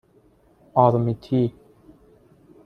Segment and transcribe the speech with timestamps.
[0.73, 1.53] آرمیتی